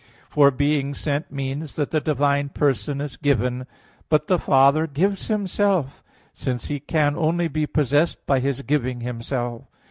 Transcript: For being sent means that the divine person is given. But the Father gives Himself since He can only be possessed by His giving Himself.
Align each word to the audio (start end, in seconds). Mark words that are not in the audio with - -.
For 0.31 0.49
being 0.49 0.95
sent 0.95 1.31
means 1.31 1.75
that 1.75 1.91
the 1.91 2.01
divine 2.01 2.49
person 2.49 2.99
is 2.99 3.17
given. 3.17 3.67
But 4.09 4.25
the 4.25 4.39
Father 4.39 4.87
gives 4.87 5.27
Himself 5.27 6.03
since 6.33 6.69
He 6.69 6.79
can 6.79 7.15
only 7.15 7.47
be 7.47 7.67
possessed 7.67 8.25
by 8.25 8.39
His 8.39 8.63
giving 8.63 9.01
Himself. 9.01 9.65